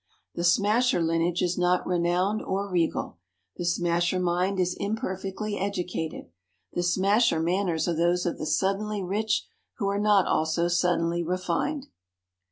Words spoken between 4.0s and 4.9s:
mind is